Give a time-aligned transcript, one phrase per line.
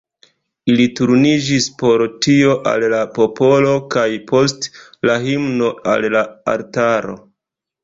[0.75, 4.67] Ili turniĝis por tio al la popolo, kaj post
[5.11, 6.27] la himno al la
[6.57, 7.19] altaro.